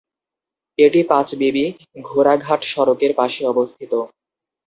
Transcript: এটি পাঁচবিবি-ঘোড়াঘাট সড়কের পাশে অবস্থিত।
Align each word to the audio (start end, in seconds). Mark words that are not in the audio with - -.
এটি 0.79 0.99
পাঁচবিবি-ঘোড়াঘাট 1.09 2.61
সড়কের 2.71 3.11
পাশে 3.19 3.41
অবস্থিত। 3.47 3.91